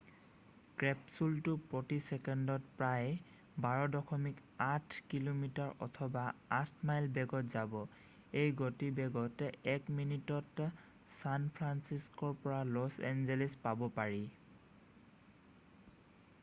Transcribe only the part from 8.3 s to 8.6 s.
এই